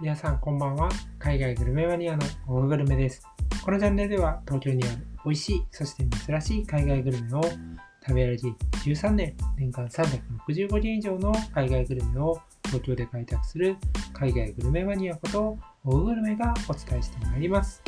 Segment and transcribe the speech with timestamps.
[0.00, 0.88] 皆さんこんばんは。
[1.18, 3.20] 海外グルメマニアのオググルメです。
[3.64, 7.42] このチャンネルでは東京にある美味しい、そして珍しい海外グルメを
[8.06, 13.76] 食べ歩き13年、年間365件以上の海外グルメを東京で開拓する
[14.12, 17.82] 海外グルメマニアことオググルメがお伝えしてまいります。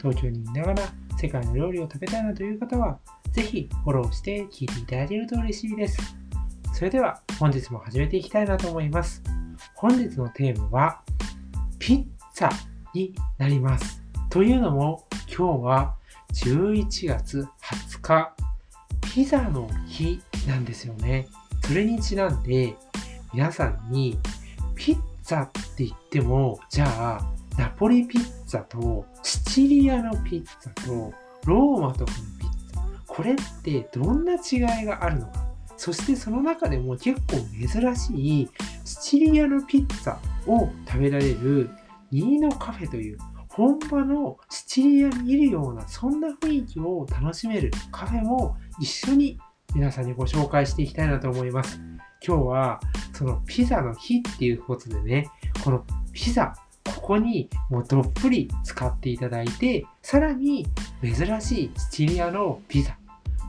[0.00, 0.82] 東京にいながら
[1.20, 3.00] 世界の料理を食べたいなという方は、
[3.32, 5.98] ぜひフォローして聞いていただけると嬉しいです。
[6.72, 9.24] それでは本日も始めていきたいなと思います。
[9.74, 11.02] 本日のテーマは
[11.78, 12.50] ピッツァ
[12.94, 14.02] になります。
[14.30, 15.94] というのも今日は
[16.34, 18.34] 11月20日
[19.00, 21.28] ピザの日なんですよね。
[21.64, 22.76] それにちなんで
[23.32, 24.18] 皆さんに
[24.74, 27.26] ピッツァって言ってもじゃあ
[27.58, 31.12] ナポリピッツァとシチリアのピッツァと
[31.44, 35.44] ローマとかのピッツァこれってどんな違いがあるのか
[35.76, 38.48] そしてその中でも結構珍しい
[38.84, 40.16] シチリアのピッツァ
[40.48, 41.70] を食べられる
[42.10, 43.18] ニーノカフェという
[43.48, 49.38] 本場のシチリアにいるようなそんな雰囲気を楽しめるカフェも一緒に
[49.74, 51.80] 皆さんにご紹介していきたいなと思います。
[52.26, 52.80] 今日は
[53.12, 55.28] そのピザの日っていうことでね、
[55.62, 56.54] このピザ、
[56.84, 60.66] ここにもうどっぷり使っていただいて、さらに
[61.02, 62.96] 珍しいシチリアのピザ、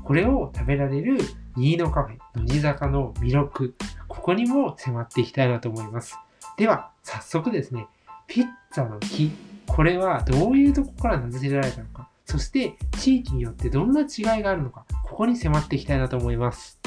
[0.04, 1.20] これを食べられる
[1.56, 3.76] ニーノカフェ、乃木坂の魅力、
[4.08, 6.18] ここにも迫っていきたいなと思います。
[6.60, 7.88] では、早速ですね、
[8.28, 9.32] ピッツァの木、
[9.66, 16.78] これはどういうとこから名付けられたのか、そして地域によってどんな違いがあるのか、ここに迫っていきたいなと思います。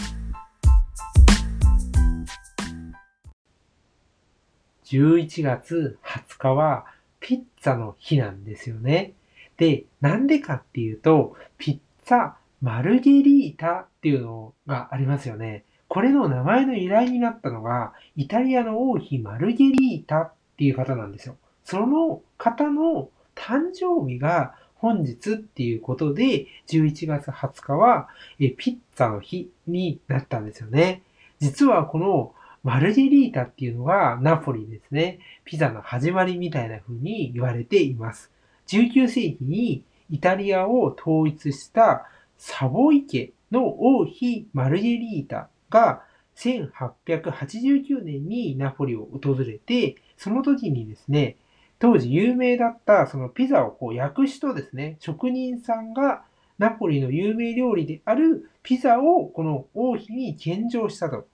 [4.85, 6.85] 11月20日は
[7.19, 9.15] ピッツァの日なんですよね。
[9.57, 15.65] で、なんでかっていうと、ピッツァマルゲリータっていうのがありますよね。
[15.93, 21.37] これの名前の由来になったのが、イタリアの王妃マルゲリータっていう方なんですよ。
[21.65, 28.09] その方の誕生日が本日っていうことで、11月20日は
[28.41, 31.03] えピッツァの日になったんですよね。
[31.41, 35.19] 実はこのマルゲリータっていうのがナポリですね。
[35.45, 38.31] ピザの始まりみたいな風に言われています。
[38.69, 42.07] 19世紀にイタリアを統一した
[42.39, 46.03] サボイ家の王妃マルゲリータが
[46.37, 51.37] 1889年にナポリを訪れて、その時にですね、
[51.79, 56.23] 当時有名だったそのピザをこう焼く人ですね、職人さんが
[56.59, 61.27] ナポリの有名料理であるピザをこの王妃に献上したと。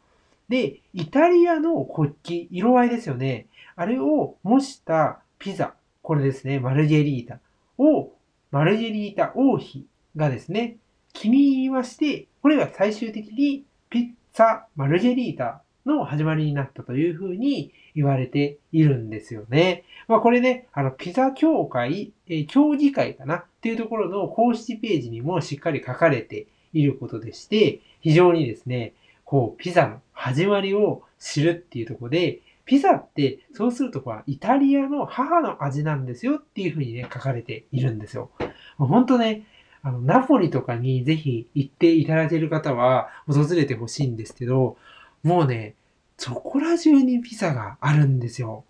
[0.49, 3.47] で、イタリアの国旗、色合いですよね。
[3.77, 7.41] あれを模したピザ、これですね、マルゲリータ
[7.77, 8.13] を、
[8.51, 10.79] マルゲリータ王妃がですね、
[11.13, 19.83] 気に入りまして、これが最終的にピッツァ・マルゲリータの始まりになったというふうに言われているんですよね。
[20.07, 23.39] まあこれね、あの、ピザ協会、え、協議会かな？
[23.39, 28.93] っていうところの公式ページにもしっかり書かれていることでして、非常にですね、
[29.25, 38.31] こう、ピザの始まりを知るっていうところで、ピザって、そうするとこはイタリアの母の味なんですよっていうふうにね、書かれているんですよ。
[38.77, 39.47] 本当ね、
[39.89, 44.77] あの、ナポリとかにぜひ行っていただける方は訪れてほしいんですけど、
[45.23, 45.75] もうね、
[46.19, 48.65] そこら中にピザがあるんですよ。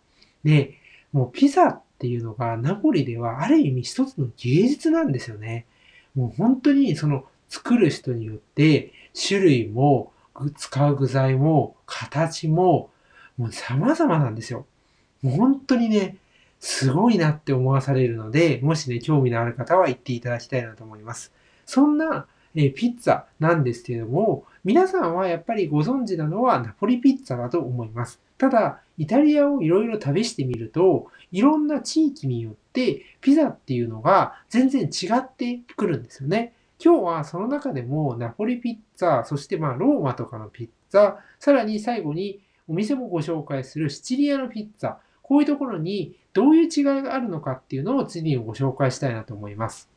[0.44, 0.74] で、
[1.12, 5.66] もうピザっていうのがナポリではある意味一つの芸術なんですよね。
[6.14, 8.92] もう本当にその作る人によって
[9.28, 10.12] 種類も
[10.56, 12.90] 使う具材も形も
[13.36, 14.66] もう様々なんですよ。
[15.22, 16.16] もう本当にね、
[16.60, 21.32] すごいなって思わされるので、もしね、興味のある方は行っていただきたいなと思います。
[21.66, 28.20] そんな、えピッツァなんですけれども、皆さんはやっぱりご存知なのはナポリピッツァだと思います。
[28.38, 36.52] ただ、イタリアをいろいろ試してみると、いろんな地域によってピザっていうのが全然違ってくるんですよね。
[36.82, 44.96] 今日はその中でもナポリピッツァ、そしてまあローマとかのピッツァ、さらに最後にお店もご紹介するシチリアのピッツァ、
[45.28, 49.90] こういうところにどういう違いがあるのかっていうのを次にご紹介したいなと思います。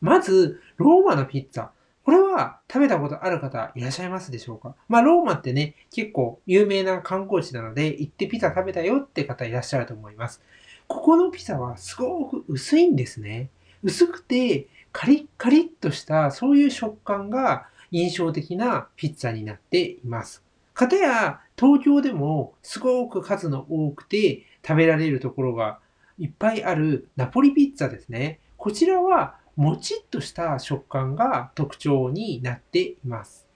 [0.00, 1.70] まず、ローマのピッツァ。
[2.04, 4.76] これは食べたことある方いらっしゃいますでしょうか？
[4.88, 10.40] まあ、ローマってね、結構有名な観光地なので、行ってピザ食べたよって方いらっしゃると思います。
[10.86, 13.50] ここのピザはすごく薄いんですね。
[13.82, 20.42] 薄くて、カリッカリッとしたそういう食感が印象的なピッツァになっています。
[20.74, 25.80] かたや東京でもすごく数の多くて食べられるところが
[26.18, 28.40] いっぱいあるナポリピッツァですね。
[28.56, 33.48] こちらはもちっとした食感が特徴になっています。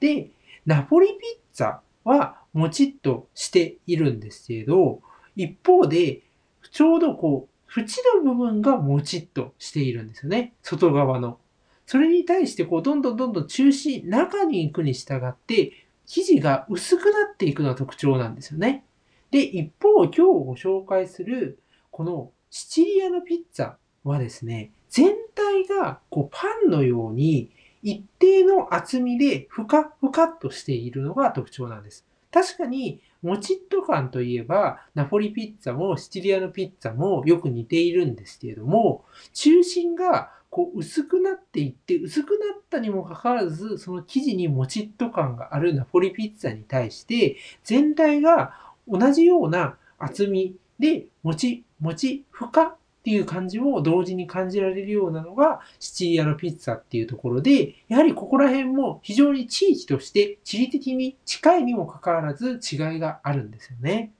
[0.00, 0.30] で、
[0.64, 1.18] ナポリピッ
[1.52, 5.02] ツァはもちっとしているんですけど、
[5.36, 6.22] 一方で、
[6.70, 7.86] ちょうどこう、縁
[8.24, 10.54] の部分がもちっとしているんですよね。
[10.62, 11.38] 外側の。
[11.86, 18.84] それに対してこう、どんどんどんどん中心、中に行くに従って、生地が薄くなっていくのが特徴なんですよね。
[19.30, 21.58] で、一方、今日ご紹介する、
[21.90, 23.74] このシチリアのピッツァ
[24.04, 27.50] はですね、全体がこうパンのように
[27.82, 32.06] 一定の厚みでふかふかっとしているのが特徴なんです。
[32.30, 48.52] 確かに、もちっと感といえば、ナポリピッツァもシチリアのピッツァもよく似ているんですけれども、中心がこう薄くなっていって、薄くなったにもかかわらず、その生地にもちっと感があるナポリピッツァに対して、全体が
[48.86, 64.10] 同じような厚みで、もち、もち、ふかっていう感じも同時に感じられるようなのがシチリアのピッツァっていうところで、やはりここら辺も非常に地域として地理的に近いにもかかわらず違いがあるんですよね。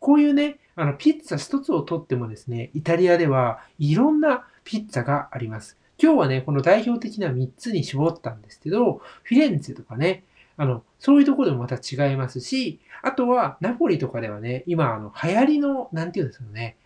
[0.00, 5.76] こういうね、あの、ピッツァ一つをとってもですね、イタリアではいろんなピッツァがあります。
[6.02, 10.24] 今日はね、この代表的な3つに絞ったんですけど、フィレンツェとかね、
[10.56, 16.76] あの、そういうところでもまた違いますし、あとは、ナポリとかではね、今、あの、流行りの、なんていうんですかね、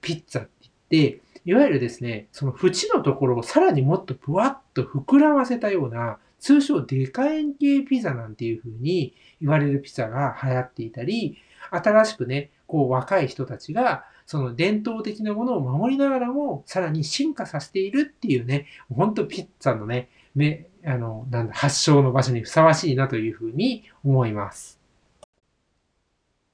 [0.00, 11.38] ピッツァって言って、でいわゆるですね、その縁のところをさらにもっとぷわっと膨らませたような、通称デカ円形ピザなんていう風に言われるピザが流行っていたり、
[11.70, 24.80] 新しくね、こう若い人たちが、その伝統的なものを守りながらも、さらに進化させているっていうね、ほんとピッツァのね、め、あの、なんだ、発祥の場所にふさわしいなというふうに思います。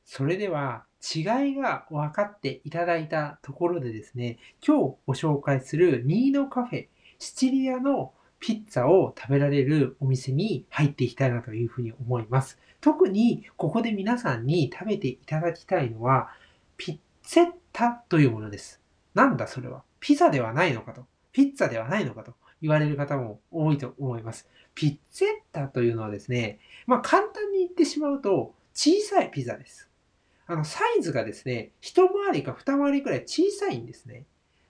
[0.04, 6.86] それでは、違いが分かっていただいたところでですね、今日ご紹介するニーノカフェ、
[7.18, 12.58] シチリアのピッツァを食べられるお店に入っていきたいなというふうに思います。
[12.80, 16.28] 特にここで皆さんに食べていただきたいのは、
[16.76, 18.80] ピッツェッタというものです。
[19.14, 19.82] なんだそれは？
[20.00, 21.06] ピザではないのかと。
[21.32, 22.34] ピッツァではないのかと。
[22.62, 24.48] 言われる方も多いと思います。
[24.74, 29.88] ピッツェッタというのはですね、まあ簡単に言ってしまうと小さいピザです。
[30.46, 34.24] あの、サイズがですね、一回りか二回りくらい小さいんですね。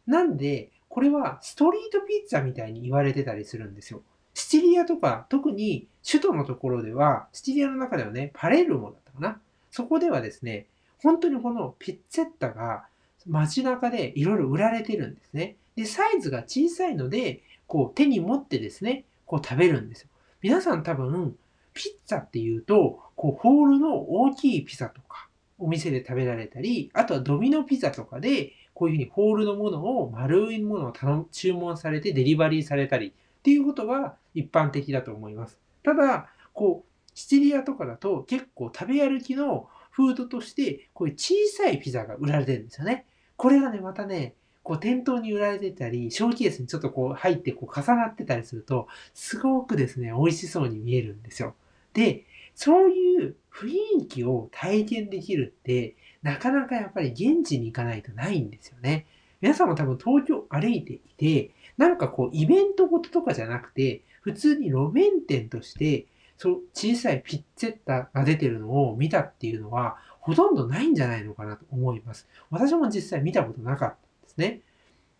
[0.07, 4.03] なんで、これはストリートピッツァみたいに言われてたりするんですよ。
[4.35, 9.41] シチリアとか、特に首都のところでは、シチリアの中ではね、パレルモだったかな。
[9.71, 10.67] そこではですね、
[11.03, 12.87] 本当にこのピッツェッタが
[13.27, 15.57] 街中でいろいろ売られてるんですね。
[15.75, 20.09] で、サイズが小さいので、こう手に持ってですね、こう食べるんですよ。
[20.41, 21.37] 皆さん多分、
[21.75, 25.26] ピッツァっていうと、こうホールの大きいピザとか、
[25.59, 33.13] お店で食べられたり、あとはドミノピザとかで、こういうふうにホールのものを、丸いものを頼注文されてデリバリーされたりっ
[33.43, 35.59] ていうことが一般的だと思います。
[35.83, 43.07] ただ、こう、シチリアとかだと結構食べ歩きのフードとして、こういう小さいピザが売られてるんですよね。
[43.37, 51.55] これがね、またね、こう店頭に売られてたり、ショーケースにちょっとこう入ってこう重なってたりすると、すごくですね、美味しそうに見えるんですよ。
[51.95, 52.25] で、
[52.57, 53.69] そういう雰
[54.01, 59.07] 囲気を体験できるって、なかなかやっぱり現地に行かないとないんですよね。
[59.41, 66.07] 皆さんも多分東京歩いていて、なんかこうイベントごととかじゃなくて、普通に路面店として、
[66.39, 72.27] そう小さいピッツェッタが出てるのを見たっていうのは、ほとんどないんじゃないのかなと思います。
[72.51, 74.61] 私も実際見たことなかったんですね。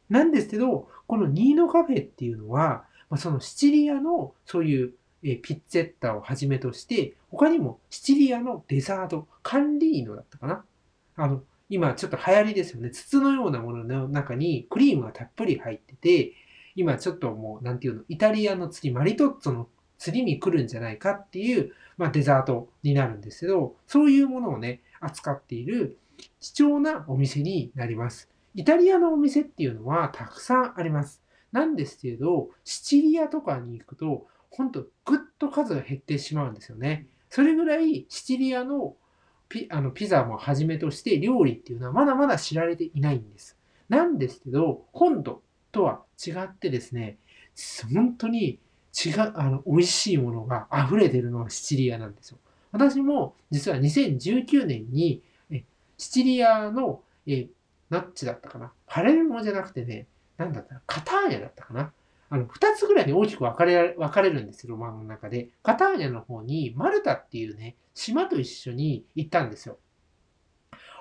[0.09, 2.85] なんですけど、このニーノカフェっていうのは、
[3.17, 10.65] そのシチリアのそういうピッツェッタをはじめとして、他にもシチリアのデザート、カンリーノだったかな？
[11.17, 12.91] あの、今ちょっと流行りですよね。
[12.91, 16.33] 筒のようなものの中にクリームがたっぷり入ってて、
[16.75, 25.99] 今ちょっともう、なんていうの、イタリアの次、マリトッツォの次に来るんじゃないかっていう、まあ、デザートになるんですけど、そういうものをね、扱っている
[26.41, 28.31] 貴重なお店になります。
[28.55, 31.23] イタリアのお店っていうのはたくさんあります。
[31.53, 37.07] なんですけど、シチリアとかに行くと、ほんとぐっと数が減ってしまうんですよね。
[37.31, 38.97] それぐらいシチリアの
[39.49, 43.57] ピあのピザもはじめとして料理っていうのはまだまだ知られていないんです。
[43.89, 47.19] なんですけど、本土とは違ってですね、
[47.93, 48.59] 本当に
[49.05, 52.39] 違う、あの、美味しいものが溢れてるのはシチリアなんですよ。
[52.73, 55.65] 私も実は2019年に、え
[55.99, 57.47] シチリアの、え
[57.89, 58.73] ナッチだったかな。
[58.87, 60.07] パレルモじゃなくてね、
[60.37, 61.93] なんだったら、カターニャだったかな。
[62.29, 65.51] あの、二つぐらいに大きく分かれ、分かれるんですよ、ロマンの中で。
[65.63, 69.79] カターニャの方に、マルタっていうね、島と一緒に行ったんですよ。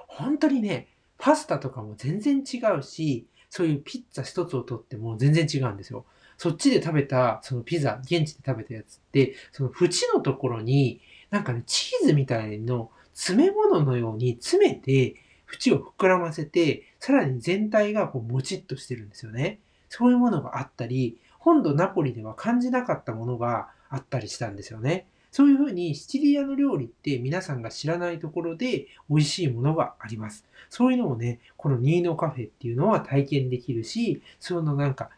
[0.07, 6.05] 本当にね、パスタとかも全然違うし、そういうピッツァ一つをとっても全然違うんですよ。
[6.37, 15.15] そっちで食べた、そのピザ、現地で食べたやつって、その縁のところに、なんかね、チーズみたいの詰め物のように詰めて、
[15.51, 19.59] 縁を膨らませて、さらに全体がこうもちっとしてるんですよね。
[19.89, 25.07] そういうものがあったり、本土ナポリでは感じなかったものがあったりしたんですよね。
[25.31, 30.45] そういうふうにシチリアの料理って皆さんが知らないところで美味しいものがあります。
[30.69, 35.09] そういうのをね、このニーノカフェっていうのは体験できるし、そのなんか、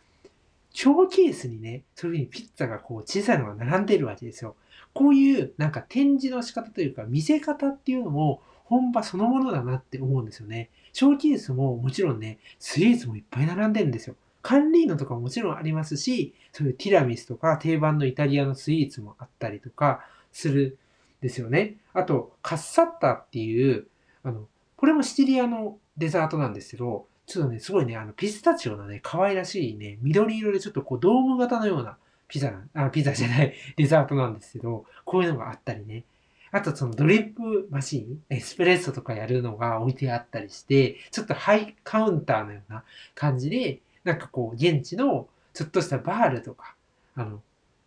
[0.73, 4.55] ショーケースにね、そういうふうにピッツァがこう小さいのが並んでるわけですよ。
[4.93, 10.69] こういうなんか展示の仕方というか見せ方っていうのも本場そのものだなって思うんですよね。
[10.93, 14.15] ショーケースももちろんね、スイーツもいっぱい並んでるんですよ。
[14.47, 20.77] カンリーノとかももちろんありますし、そういうティラミスとか定番のイタリアのスイーツもあったりとかする
[21.21, 21.75] んですよね。
[21.91, 23.87] あと、カッサッタっていう、
[24.23, 31.97] あの、これもシチリアのデザートなんですけど、ちょっとね、すごいね、あの、ピスタチオのね、可愛らしいね、緑色でちょっとこう、ドーム型のような
[32.29, 36.05] ピザなあ、ピザじゃない、 デザートなんですけど、こういうのがあったりね。
[36.51, 46.75] あとそのドリップマシン、エスプレッソとかやるのが置いてあったりして、ちょっとハイカウンターのような感じで、なんかこう、現地のちょっとしたバールとか、
[47.15, 47.41] あの、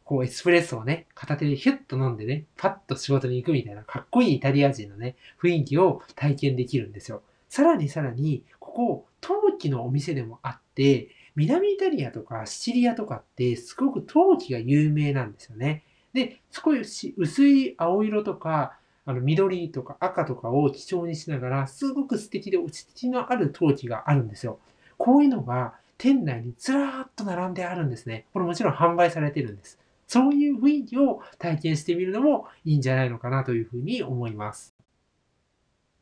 [0.04, 7.22] こうエスプレッソをね、片手でヒュッと飲んでね、パッと仕事に行くみたいなかっこいいイタリア人のね、雰囲気を体験できるんですよ。
[7.48, 15.84] さらにさらに、ここ、陶器のお店でもあって、南イタリアとかシチリアとかってすごく陶器が有名なんですよね。
[16.12, 24.58] で、少し薄い青色とか、あの緑とか赤とかを基調にしながら、すごく素敵で落ち着きのある陶器があるんですよ。
[24.98, 28.24] こういうのが店内にずらーっと並んであるんですね。
[28.32, 29.78] これもちろん販売されてるんです。
[30.06, 34.74] そういう雰囲気を体験してみるのもいいんじゃないのかなというふうに思います。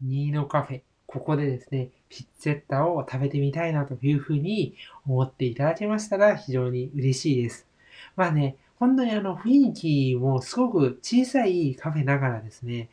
[0.00, 0.82] ニーノカフェ。
[1.08, 7.66] ここでですね、ピッツェッタを食べてみたいなというふうに思っていただけましたら非常に嬉しいです。
[8.14, 12.88] まあね、本当にあの雰囲気もすごく小さいカフェながらですね、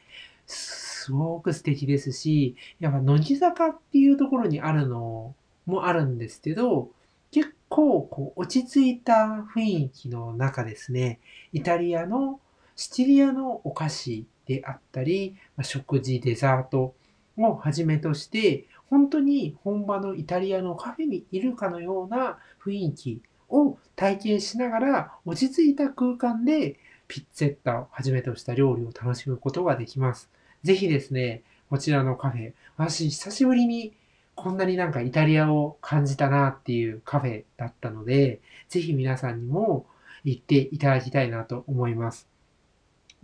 [0.48, 6.92] すごく素敵ですし、やっぱ乃木坂っていうところにあるのもあるんですけど、
[7.32, 11.20] 結構こう落ち着いた雰囲気の中ですね、
[11.54, 12.40] イタリアの
[12.76, 16.94] シチリアのお菓子であったり、食事、デザート
[17.38, 30.30] をはじめとして、本当に本場のイタリアのカフェにいるかのような雰囲気を体験しながら落ち着いた空間でピッツェッタをはじめとした料理を楽しむことができます。
[30.64, 33.94] ぜひですね、こちらのカフェ、私久しぶりに
[34.36, 39.86] こんなになんかイタリアを感じたなっていうカフェだったので、ぜひ皆さんにも
[40.24, 42.28] 行っていただきたいなと思います。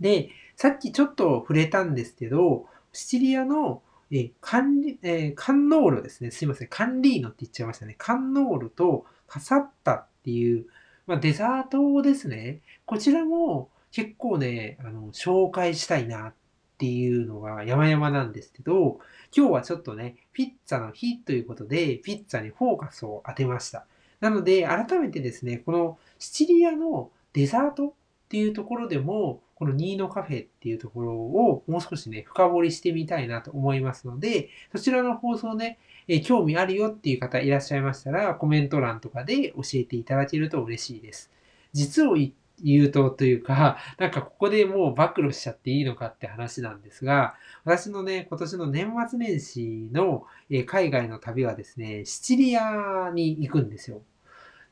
[0.00, 3.82] で、さっきちょっと触れたんですけど、シチリアの
[4.14, 6.30] えカンリ、え、カンノールですね。
[6.30, 6.68] すいません。
[6.68, 7.94] カンリーノって言っちゃいましたね。
[7.96, 10.66] カンノールとカサッタっていう、
[11.06, 12.60] まあ、デザートですね。
[12.84, 16.34] こちらも結構ね、あの、紹介したいなっ
[16.82, 18.98] ていうのが山々なんですけど、
[19.32, 23.86] 今日はちょっとね、ピッツァの日ということで、ピッツァにフォーカスを当てました。
[24.18, 27.92] なので、改めてですね、このシチリアのデザートっ
[28.28, 41.30] ていうところでも、このニーノカフェっていうところをもう少しね、深掘りしてみたいなと思いますので、そちらの放送ね、え興味あるよっていう方いらっしゃいましたら、コメント欄とかで教えていただけると嬉しいです。
[41.72, 50.24] 実を言うとというか、なんかここでもう暴露しちゃっていいのかって話なんですが、私のね、今年の年末年始の
[50.66, 54.02] 海外の旅はですね、シチリアに行くんですよ。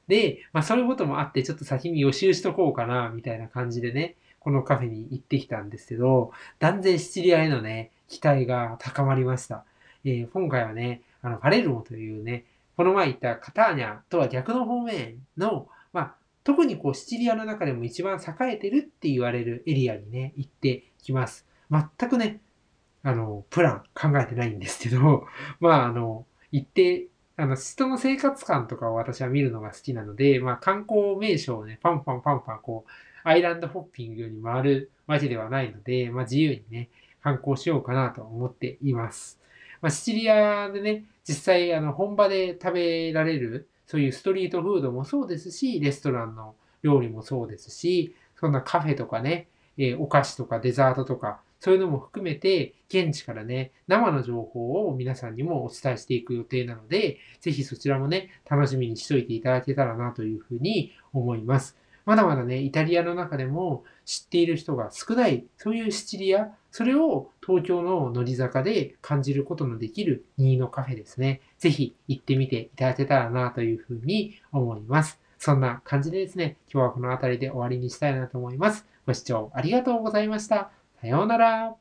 [0.08, 9.64] で、まあそういうこともあって、ちょっと先に予習しとこうかな、みたいな感じでね、このカフェに行ってきたんですけど、断然シチリアへのね、期待が高まりました。
[10.04, 12.44] えー、今回はね、あの、パレルモというね、
[12.76, 15.68] この前言ったカターニャとは逆の方面の、
[16.44, 21.46] 特にこうシチリアの中でも一番栄えてるって言われるエリアにね、行ってきます。
[21.70, 22.40] 全くね、
[23.02, 25.26] あの、プラン考えてないんですけど、
[25.60, 27.06] まあ、あの、行って、
[27.36, 32.90] あの、人の生活感とかを私は見るのが好きなので、まあ、観光名所をね、パンパンパンパンこう、
[33.22, 36.88] アイランドホッピングに回るわけではないので、まあ、自由にね、
[37.22, 39.40] 観光しようかなと思っています。
[39.80, 46.54] まあ、シチリアでね、実際、あの、本場で食べられる、そういうストリートフードもそうですし、レストランの
[46.84, 61.79] 料理もそうですし、そんなカフェとかね、え、お菓子とかデザートとか、そういうのも含めて、現地からね、生の情報を皆さんにもお伝えしていく予定なので、ぜひそちらもね、楽しみにしといていただけたらなというふうに思います。
[62.04, 71.40] まだまだね、イタリアの中でも知っている人が少ない、そういうシチリア、それを東京の乗り坂で感じることのできる2のカフェですね。
[71.58, 75.20] ぜひ行ってみていただけたらなというふうに思います。
[75.38, 78.86] そんな感じでですね、今日はこの辺りで終わりにしたいなと思います。
[79.06, 80.70] ご視聴ありがとうございました。
[81.00, 81.79] さようなら。